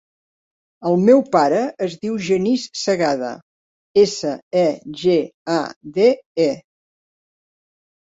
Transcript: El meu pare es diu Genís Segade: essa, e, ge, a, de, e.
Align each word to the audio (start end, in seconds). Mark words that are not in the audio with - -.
El 0.91 0.95
meu 1.07 1.19
pare 1.33 1.57
es 1.87 1.91
diu 2.05 2.15
Genís 2.27 2.63
Segade: 2.83 3.29
essa, 4.05 4.31
e, 4.63 4.63
ge, 5.03 5.19
a, 5.57 5.59
de, 5.99 6.07
e. 6.47 6.49